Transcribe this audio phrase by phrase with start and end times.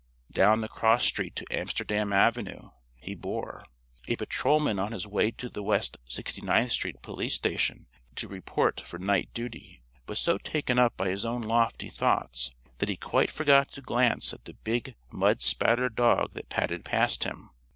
[0.31, 3.63] Down the cross street to Amsterdam Avenue he bore.
[4.07, 7.85] A patrolman on his way to the West Sixty ninth Street police station
[8.15, 12.89] to report for night duty, was so taken up by his own lofty thoughts that
[12.89, 17.51] he quite forgot to glance at the big mud spattered dog that padded past him.